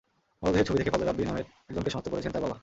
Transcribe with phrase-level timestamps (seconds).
[0.41, 2.57] মরদেহের ছবি দেখে ফজলে রাব্বি নামের একজনকে শনাক্ত করেছেন তাঁর বাবা।